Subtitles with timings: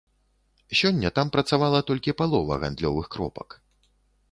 [0.79, 3.49] Сёння там працавала толькі палова гандлёвых кропак.